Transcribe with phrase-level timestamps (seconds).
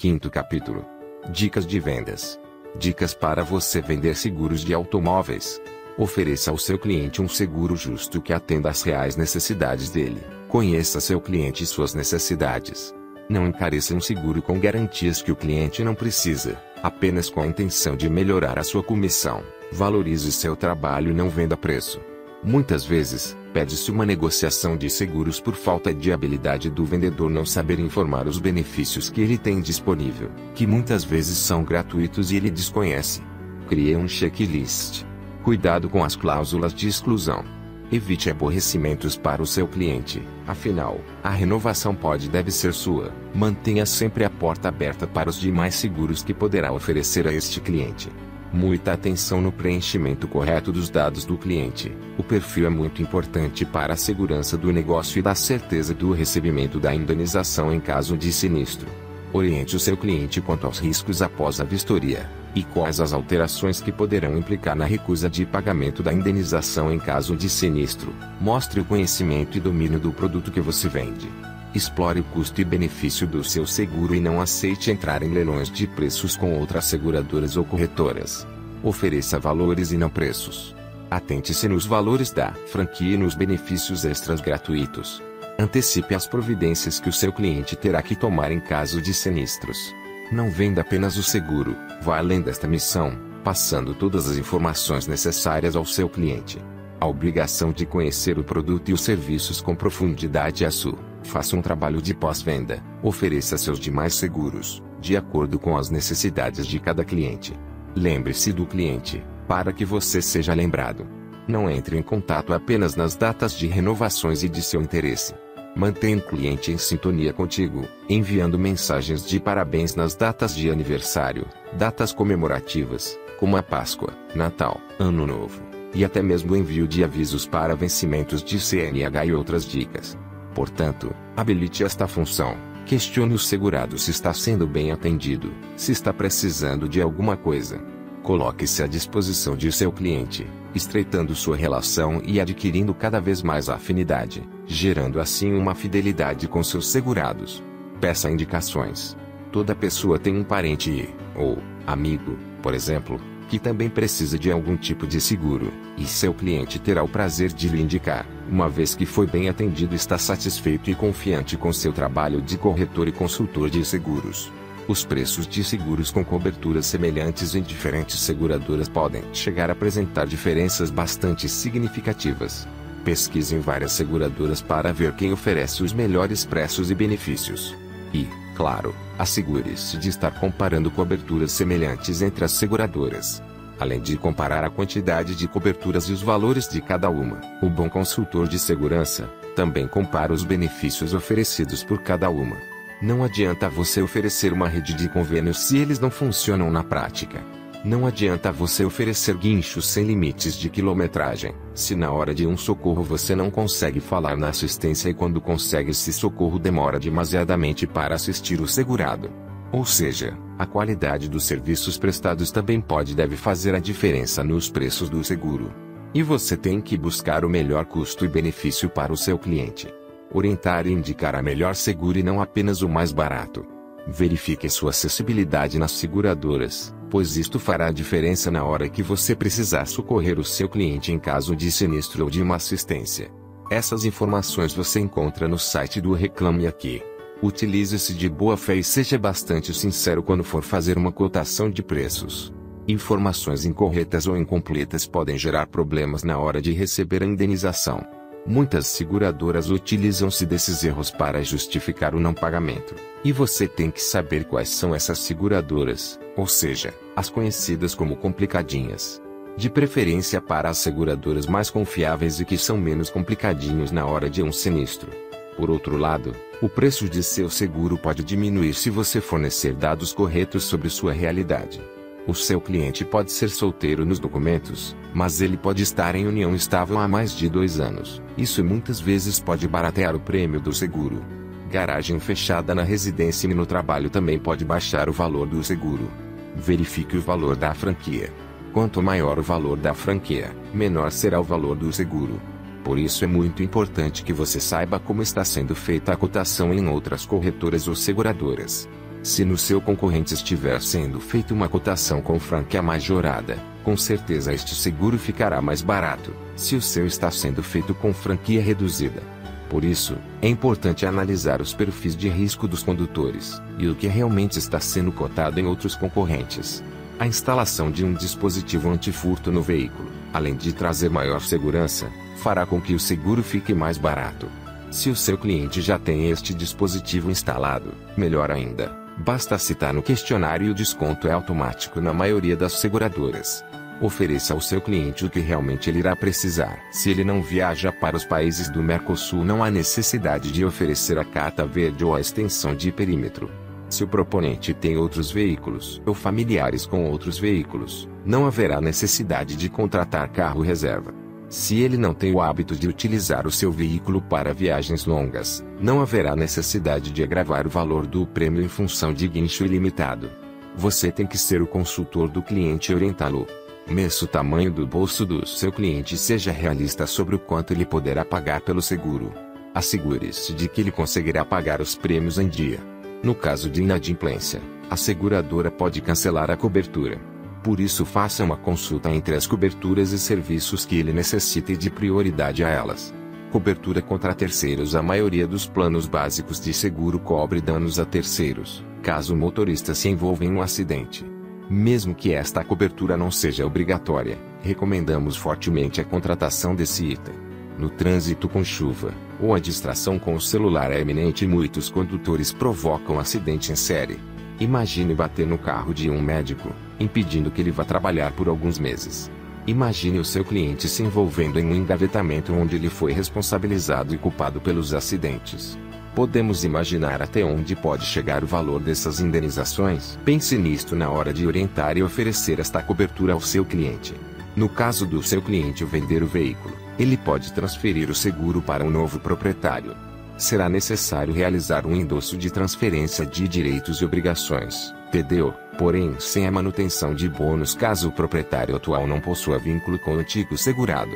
[0.00, 0.86] Quinto capítulo.
[1.28, 2.40] Dicas de vendas.
[2.78, 5.60] Dicas para você vender seguros de automóveis.
[5.98, 10.22] Ofereça ao seu cliente um seguro justo que atenda às reais necessidades dele.
[10.48, 12.94] Conheça seu cliente e suas necessidades.
[13.28, 17.94] Não encareça um seguro com garantias que o cliente não precisa, apenas com a intenção
[17.94, 19.42] de melhorar a sua comissão.
[19.70, 22.00] Valorize seu trabalho e não venda preço.
[22.42, 27.78] Muitas vezes, pede-se uma negociação de seguros por falta de habilidade do vendedor não saber
[27.78, 33.22] informar os benefícios que ele tem disponível, que muitas vezes são gratuitos e ele desconhece.
[33.68, 35.04] Crie um checklist.
[35.42, 37.44] Cuidado com as cláusulas de exclusão.
[37.92, 43.12] Evite aborrecimentos para o seu cliente, afinal, a renovação pode e deve ser sua.
[43.34, 48.08] Mantenha sempre a porta aberta para os demais seguros que poderá oferecer a este cliente.
[48.52, 51.96] Muita atenção no preenchimento correto dos dados do cliente.
[52.18, 56.80] O perfil é muito importante para a segurança do negócio e da certeza do recebimento
[56.80, 58.88] da indenização em caso de sinistro.
[59.32, 63.92] Oriente o seu cliente quanto aos riscos após a vistoria e quais as alterações que
[63.92, 68.12] poderão implicar na recusa de pagamento da indenização em caso de sinistro.
[68.40, 71.28] Mostre o conhecimento e domínio do produto que você vende.
[71.72, 75.86] Explore o custo e benefício do seu seguro e não aceite entrar em leilões de
[75.86, 78.44] preços com outras seguradoras ou corretoras.
[78.82, 80.74] Ofereça valores e não preços.
[81.08, 85.22] Atente-se nos valores da franquia e nos benefícios extras gratuitos.
[85.58, 89.94] Antecipe as providências que o seu cliente terá que tomar em caso de sinistros.
[90.32, 95.84] Não venda apenas o seguro, vá além desta missão, passando todas as informações necessárias ao
[95.84, 96.58] seu cliente.
[97.00, 101.09] A obrigação de conhecer o produto e os serviços com profundidade é sua.
[101.22, 102.82] Faça um trabalho de pós-venda.
[103.02, 107.54] Ofereça seus demais seguros, de acordo com as necessidades de cada cliente.
[107.94, 111.06] Lembre-se do cliente, para que você seja lembrado.
[111.46, 115.34] Não entre em contato apenas nas datas de renovações e de seu interesse.
[115.74, 122.12] Mantenha o cliente em sintonia contigo, enviando mensagens de parabéns nas datas de aniversário, datas
[122.12, 125.62] comemorativas, como a Páscoa, Natal, Ano Novo,
[125.94, 130.18] e até mesmo envio de avisos para vencimentos de CNH e outras dicas.
[130.60, 132.54] Portanto, habilite esta função.
[132.84, 137.80] Questione o segurado se está sendo bem atendido, se está precisando de alguma coisa.
[138.22, 144.46] Coloque-se à disposição de seu cliente, estreitando sua relação e adquirindo cada vez mais afinidade,
[144.66, 147.62] gerando assim uma fidelidade com seus segurados.
[147.98, 149.16] Peça indicações.
[149.50, 151.56] Toda pessoa tem um parente e, ou,
[151.86, 153.18] amigo, por exemplo,
[153.50, 157.68] que também precisa de algum tipo de seguro, e seu cliente terá o prazer de
[157.68, 162.40] lhe indicar, uma vez que foi bem atendido está satisfeito e confiante com seu trabalho
[162.40, 164.52] de corretor e consultor de seguros.
[164.86, 170.88] Os preços de seguros com coberturas semelhantes em diferentes seguradoras podem chegar a apresentar diferenças
[170.88, 172.68] bastante significativas.
[173.04, 177.74] Pesquise em várias seguradoras para ver quem oferece os melhores preços e benefícios.
[178.14, 178.28] E,
[178.60, 183.42] claro, assegure-se de estar comparando coberturas semelhantes entre as seguradoras.
[183.78, 187.88] Além de comparar a quantidade de coberturas e os valores de cada uma, o bom
[187.88, 192.58] consultor de segurança também compara os benefícios oferecidos por cada uma.
[193.00, 197.42] Não adianta você oferecer uma rede de convênios se eles não funcionam na prática.
[197.82, 203.02] Não adianta você oferecer guinchos sem limites de quilometragem, se na hora de um socorro
[203.02, 208.60] você não consegue falar na assistência e quando consegue esse socorro demora demasiadamente para assistir
[208.60, 209.30] o segurado.
[209.72, 215.08] Ou seja, a qualidade dos serviços prestados também pode deve fazer a diferença nos preços
[215.08, 215.72] do seguro.
[216.12, 219.88] E você tem que buscar o melhor custo e benefício para o seu cliente.
[220.30, 223.64] Orientar e indicar a melhor seguro e não apenas o mais barato.
[224.06, 230.38] Verifique sua acessibilidade nas seguradoras, pois isto fará diferença na hora que você precisar socorrer
[230.38, 233.30] o seu cliente em caso de sinistro ou de uma assistência.
[233.70, 237.02] Essas informações você encontra no site do Reclame Aqui.
[237.42, 242.52] Utilize-se de boa fé e seja bastante sincero quando for fazer uma cotação de preços.
[242.86, 248.19] Informações incorretas ou incompletas podem gerar problemas na hora de receber a indenização.
[248.46, 252.94] Muitas seguradoras utilizam-se desses erros para justificar o não pagamento.
[253.22, 259.20] E você tem que saber quais são essas seguradoras, ou seja, as conhecidas como complicadinhas.
[259.56, 264.42] De preferência para as seguradoras mais confiáveis e que são menos complicadinhos na hora de
[264.42, 265.10] um sinistro.
[265.56, 270.64] Por outro lado, o preço de seu seguro pode diminuir se você fornecer dados corretos
[270.64, 271.82] sobre sua realidade.
[272.30, 276.96] O seu cliente pode ser solteiro nos documentos, mas ele pode estar em união estável
[276.96, 278.22] há mais de dois anos.
[278.38, 281.24] Isso muitas vezes pode baratear o prêmio do seguro.
[281.72, 286.08] Garagem fechada na residência e no trabalho também pode baixar o valor do seguro.
[286.54, 288.32] Verifique o valor da franquia.
[288.72, 292.40] Quanto maior o valor da franquia, menor será o valor do seguro.
[292.84, 296.86] Por isso é muito importante que você saiba como está sendo feita a cotação em
[296.86, 298.88] outras corretoras ou seguradoras.
[299.22, 304.74] Se no seu concorrente estiver sendo feita uma cotação com franquia majorada, com certeza este
[304.74, 309.22] seguro ficará mais barato, se o seu está sendo feito com franquia reduzida.
[309.68, 314.58] Por isso, é importante analisar os perfis de risco dos condutores e o que realmente
[314.58, 316.82] está sendo cotado em outros concorrentes.
[317.18, 322.80] A instalação de um dispositivo antifurto no veículo, além de trazer maior segurança, fará com
[322.80, 324.48] que o seguro fique mais barato.
[324.90, 330.66] Se o seu cliente já tem este dispositivo instalado, melhor ainda, basta citar no questionário
[330.66, 333.64] e o desconto é automático na maioria das seguradoras.
[334.00, 336.80] Ofereça ao seu cliente o que realmente ele irá precisar.
[336.90, 341.24] Se ele não viaja para os países do Mercosul, não há necessidade de oferecer a
[341.24, 343.50] carta verde ou a extensão de perímetro.
[343.90, 349.68] Se o proponente tem outros veículos ou familiares com outros veículos, não haverá necessidade de
[349.68, 351.19] contratar carro reserva.
[351.50, 356.00] Se ele não tem o hábito de utilizar o seu veículo para viagens longas, não
[356.00, 360.30] haverá necessidade de agravar o valor do prêmio em função de guincho ilimitado.
[360.76, 363.48] Você tem que ser o consultor do cliente e orientá-lo.
[363.90, 367.84] Meça o tamanho do bolso do seu cliente e seja realista sobre o quanto ele
[367.84, 369.32] poderá pagar pelo seguro.
[369.74, 372.78] Assegure-se de que ele conseguirá pagar os prêmios em dia.
[373.24, 377.29] No caso de inadimplência, a seguradora pode cancelar a cobertura.
[377.62, 381.90] Por isso faça uma consulta entre as coberturas e serviços que ele necessita e de
[381.90, 383.12] prioridade a elas.
[383.50, 389.34] Cobertura contra terceiros A maioria dos planos básicos de seguro cobre danos a terceiros, caso
[389.34, 391.24] o motorista se envolva em um acidente.
[391.68, 398.48] Mesmo que esta cobertura não seja obrigatória, recomendamos fortemente a contratação desse item no trânsito
[398.48, 403.72] com chuva, ou a distração com o celular é eminente e muitos condutores provocam acidente
[403.72, 404.20] em série.
[404.60, 406.70] Imagine bater no carro de um médico,
[407.00, 409.30] impedindo que ele vá trabalhar por alguns meses.
[409.66, 414.60] Imagine o seu cliente se envolvendo em um engavetamento onde ele foi responsabilizado e culpado
[414.60, 415.78] pelos acidentes.
[416.14, 420.18] Podemos imaginar até onde pode chegar o valor dessas indenizações?
[420.26, 424.12] Pense nisto na hora de orientar e oferecer esta cobertura ao seu cliente.
[424.54, 428.90] No caso do seu cliente vender o veículo, ele pode transferir o seguro para um
[428.90, 430.09] novo proprietário.
[430.40, 436.50] Será necessário realizar um endosso de transferência de direitos e obrigações, TDO, porém sem a
[436.50, 441.12] manutenção de bônus caso o proprietário atual não possua vínculo com o antigo segurado.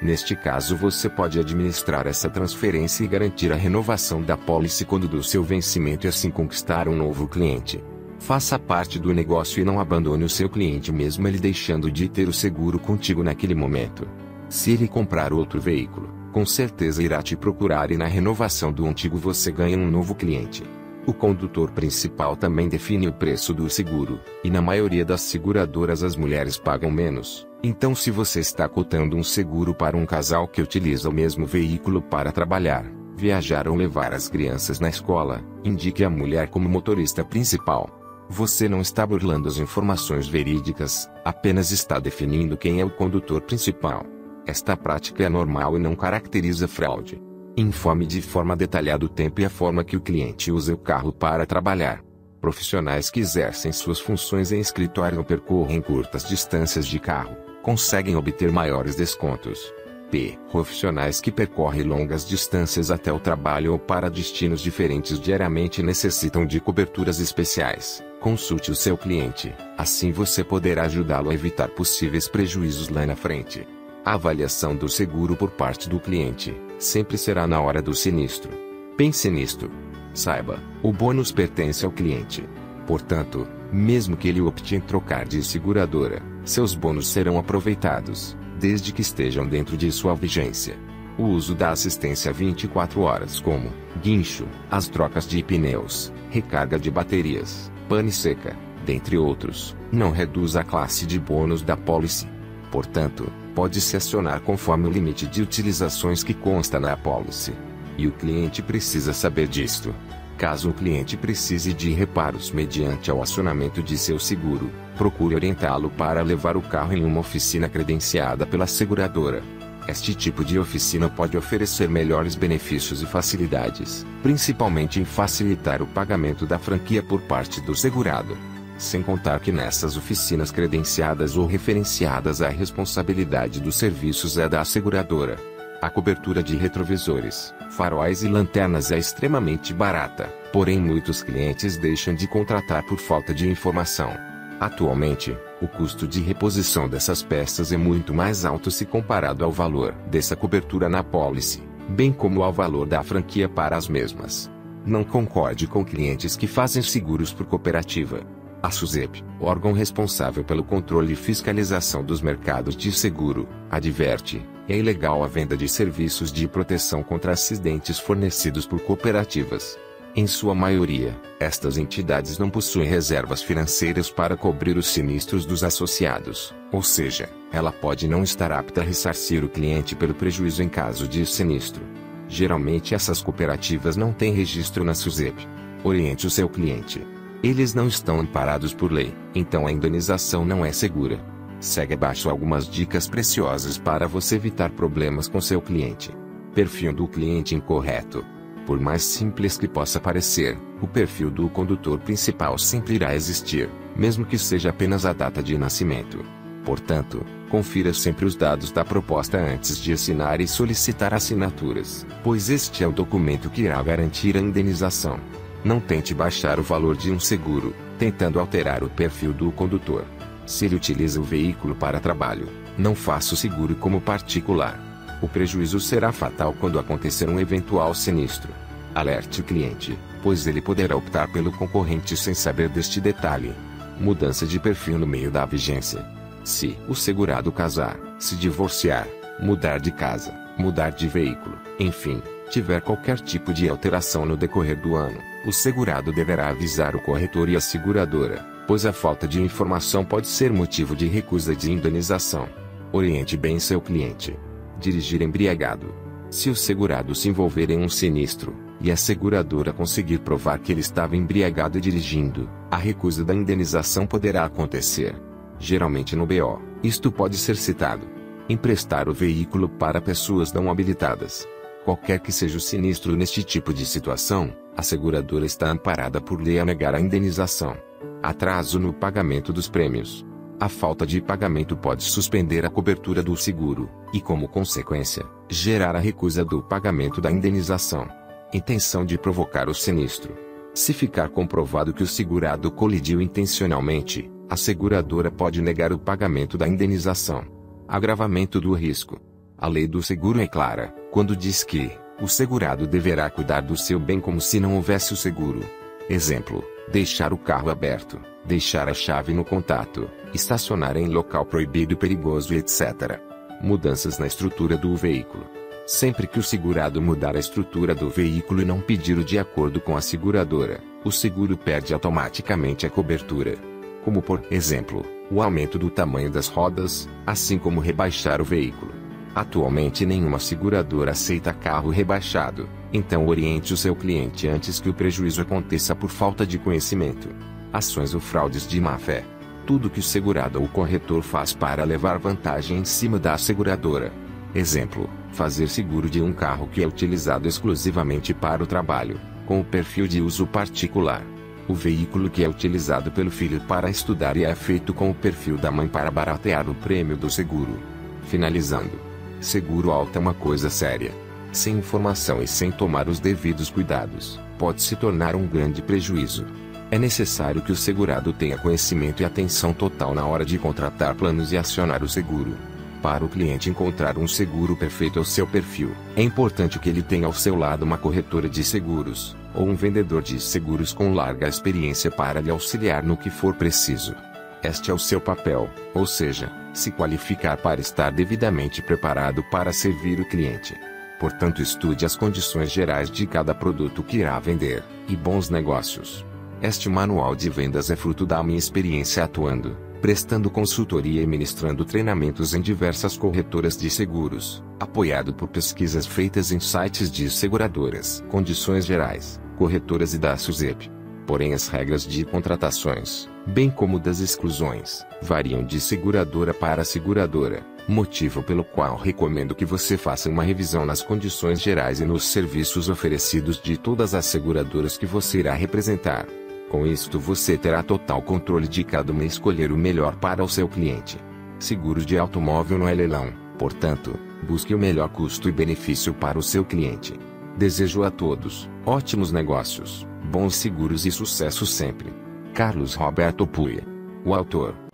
[0.00, 5.24] Neste caso você pode administrar essa transferência e garantir a renovação da pólice quando do
[5.24, 7.82] seu vencimento e assim conquistar um novo cliente.
[8.20, 12.28] Faça parte do negócio e não abandone o seu cliente mesmo ele deixando de ter
[12.28, 14.06] o seguro contigo naquele momento.
[14.48, 19.16] Se ele comprar outro veículo, com certeza irá te procurar e na renovação do antigo
[19.16, 20.62] você ganha um novo cliente.
[21.04, 26.14] O condutor principal também define o preço do seguro, e na maioria das seguradoras as
[26.14, 27.44] mulheres pagam menos.
[27.60, 32.00] Então, se você está cotando um seguro para um casal que utiliza o mesmo veículo
[32.00, 32.84] para trabalhar,
[33.16, 37.90] viajar ou levar as crianças na escola, indique a mulher como motorista principal.
[38.28, 44.06] Você não está burlando as informações verídicas, apenas está definindo quem é o condutor principal.
[44.48, 47.20] Esta prática é normal e não caracteriza fraude.
[47.54, 51.12] Informe de forma detalhada o tempo e a forma que o cliente usa o carro
[51.12, 52.02] para trabalhar.
[52.40, 58.50] Profissionais que exercem suas funções em escritório ou percorrem curtas distâncias de carro, conseguem obter
[58.50, 59.70] maiores descontos.
[60.10, 60.38] P.
[60.50, 66.58] Profissionais que percorrem longas distâncias até o trabalho ou para destinos diferentes diariamente necessitam de
[66.58, 68.02] coberturas especiais.
[68.18, 73.68] Consulte o seu cliente, assim você poderá ajudá-lo a evitar possíveis prejuízos lá na frente.
[74.08, 78.50] A avaliação do seguro por parte do cliente sempre será na hora do sinistro.
[78.96, 79.70] Pense nisto.
[80.14, 82.42] Saiba, o bônus pertence ao cliente.
[82.86, 89.02] Portanto, mesmo que ele opte em trocar de seguradora, seus bônus serão aproveitados, desde que
[89.02, 90.78] estejam dentro de sua vigência.
[91.18, 97.70] O uso da assistência 24 horas como guincho, as trocas de pneus, recarga de baterias,
[97.90, 102.26] pane seca, dentre outros, não reduz a classe de bônus da policy.
[102.70, 107.52] Portanto, pode-se acionar conforme o limite de utilizações que consta na policy.
[107.96, 109.94] E o cliente precisa saber disto.
[110.36, 116.22] Caso o cliente precise de reparos mediante o acionamento de seu seguro, procure orientá-lo para
[116.22, 119.42] levar o carro em uma oficina credenciada pela seguradora.
[119.88, 126.46] Este tipo de oficina pode oferecer melhores benefícios e facilidades, principalmente em facilitar o pagamento
[126.46, 128.36] da franquia por parte do segurado.
[128.78, 135.36] Sem contar que nessas oficinas credenciadas ou referenciadas a responsabilidade dos serviços é da asseguradora.
[135.82, 142.28] A cobertura de retrovisores, faróis e lanternas é extremamente barata, porém muitos clientes deixam de
[142.28, 144.12] contratar por falta de informação.
[144.60, 149.92] Atualmente, o custo de reposição dessas peças é muito mais alto se comparado ao valor
[150.08, 154.48] dessa cobertura na pólice, bem como ao valor da franquia para as mesmas.
[154.86, 158.37] Não concorde com clientes que fazem seguros por cooperativa.
[158.60, 165.22] A SUSEP, órgão responsável pelo controle e fiscalização dos mercados de seguro, adverte: é ilegal
[165.22, 169.78] a venda de serviços de proteção contra acidentes fornecidos por cooperativas.
[170.16, 176.52] Em sua maioria, estas entidades não possuem reservas financeiras para cobrir os sinistros dos associados,
[176.72, 181.06] ou seja, ela pode não estar apta a ressarcir o cliente pelo prejuízo em caso
[181.06, 181.82] de sinistro.
[182.26, 185.46] Geralmente essas cooperativas não têm registro na SUSEP.
[185.84, 187.06] Oriente o seu cliente
[187.42, 191.20] eles não estão amparados por lei, então a indenização não é segura.
[191.60, 196.14] Segue abaixo algumas dicas preciosas para você evitar problemas com seu cliente.
[196.54, 198.24] Perfil do cliente incorreto.
[198.66, 204.24] Por mais simples que possa parecer, o perfil do condutor principal sempre irá existir, mesmo
[204.24, 206.24] que seja apenas a data de nascimento.
[206.64, 212.84] Portanto, confira sempre os dados da proposta antes de assinar e solicitar assinaturas, pois este
[212.84, 215.18] é o documento que irá garantir a indenização.
[215.64, 220.04] Não tente baixar o valor de um seguro, tentando alterar o perfil do condutor.
[220.46, 224.78] Se ele utiliza o veículo para trabalho, não faça o seguro como particular.
[225.20, 228.52] O prejuízo será fatal quando acontecer um eventual sinistro.
[228.94, 233.52] Alerte o cliente, pois ele poderá optar pelo concorrente sem saber deste detalhe.
[234.00, 236.06] Mudança de perfil no meio da vigência.
[236.44, 239.06] Se o segurado casar, se divorciar,
[239.40, 244.96] mudar de casa, mudar de veículo, enfim, tiver qualquer tipo de alteração no decorrer do
[244.96, 250.04] ano, o segurado deverá avisar o corretor e a seguradora, pois a falta de informação
[250.04, 252.48] pode ser motivo de recusa de indenização.
[252.92, 254.38] Oriente bem seu cliente.
[254.78, 255.94] Dirigir embriagado.
[256.30, 260.80] Se o segurado se envolver em um sinistro, e a seguradora conseguir provar que ele
[260.80, 265.14] estava embriagado dirigindo, a recusa da indenização poderá acontecer.
[265.58, 268.06] Geralmente no BO, isto pode ser citado.
[268.48, 271.46] Emprestar o veículo para pessoas não habilitadas.
[271.88, 276.58] Qualquer que seja o sinistro neste tipo de situação, a seguradora está amparada por lei
[276.58, 277.74] a negar a indenização.
[278.22, 280.22] Atraso no pagamento dos prêmios.
[280.60, 285.98] A falta de pagamento pode suspender a cobertura do seguro, e como consequência, gerar a
[285.98, 288.06] recusa do pagamento da indenização.
[288.52, 290.36] Intenção de provocar o sinistro.
[290.74, 296.68] Se ficar comprovado que o segurado colidiu intencionalmente, a seguradora pode negar o pagamento da
[296.68, 297.46] indenização.
[297.88, 299.18] Agravamento do risco.
[299.60, 301.90] A lei do seguro é clara, quando diz que
[302.22, 305.68] o segurado deverá cuidar do seu bem como se não houvesse o seguro.
[306.08, 311.96] Exemplo: deixar o carro aberto, deixar a chave no contato, estacionar em local proibido e
[311.96, 313.18] perigoso, etc.
[313.60, 315.44] Mudanças na estrutura do veículo.
[315.88, 319.80] Sempre que o segurado mudar a estrutura do veículo e não pedir o de acordo
[319.80, 323.56] com a seguradora, o seguro perde automaticamente a cobertura.
[324.04, 329.07] Como por exemplo, o aumento do tamanho das rodas, assim como rebaixar o veículo.
[329.34, 335.42] Atualmente nenhuma seguradora aceita carro rebaixado, então oriente o seu cliente antes que o prejuízo
[335.42, 337.28] aconteça por falta de conhecimento.
[337.72, 339.24] Ações ou fraudes de má fé.
[339.66, 344.10] Tudo que o segurado ou corretor faz para levar vantagem em cima da seguradora.
[344.54, 349.64] Exemplo: fazer seguro de um carro que é utilizado exclusivamente para o trabalho, com o
[349.64, 351.22] perfil de uso particular.
[351.68, 355.58] O veículo que é utilizado pelo filho para estudar e é feito com o perfil
[355.58, 357.78] da mãe para baratear o prêmio do seguro.
[358.22, 359.07] Finalizando.
[359.40, 361.12] Seguro alto é uma coisa séria.
[361.52, 366.44] Sem informação e sem tomar os devidos cuidados, pode se tornar um grande prejuízo.
[366.90, 371.52] É necessário que o segurado tenha conhecimento e atenção total na hora de contratar planos
[371.52, 372.56] e acionar o seguro.
[373.00, 377.26] Para o cliente encontrar um seguro perfeito ao seu perfil, é importante que ele tenha
[377.26, 382.10] ao seu lado uma corretora de seguros, ou um vendedor de seguros com larga experiência
[382.10, 384.16] para lhe auxiliar no que for preciso.
[384.62, 390.20] Este é o seu papel, ou seja, se qualificar para estar devidamente preparado para servir
[390.20, 390.74] o cliente.
[391.20, 396.24] Portanto, estude as condições gerais de cada produto que irá vender, e bons negócios.
[396.60, 402.54] Este manual de vendas é fruto da minha experiência atuando, prestando consultoria e ministrando treinamentos
[402.54, 409.40] em diversas corretoras de seguros, apoiado por pesquisas feitas em sites de seguradoras, condições gerais,
[409.56, 410.90] corretoras e da SUSEP.
[411.26, 418.42] Porém, as regras de contratações, bem como das exclusões, variam de seguradora para seguradora, motivo
[418.42, 423.58] pelo qual recomendo que você faça uma revisão nas condições gerais e nos serviços oferecidos
[423.60, 426.26] de todas as seguradoras que você irá representar.
[426.68, 430.48] Com isto você terá total controle de cada uma e escolher o melhor para o
[430.48, 431.18] seu cliente.
[431.58, 434.14] Seguro de automóvel não é leilão, portanto,
[434.46, 437.18] busque o melhor custo e benefício para o seu cliente.
[437.56, 442.27] Desejo a todos ótimos negócios, bons seguros e sucesso sempre.
[442.58, 443.84] Carlos Roberto Puia.
[444.24, 444.87] O autor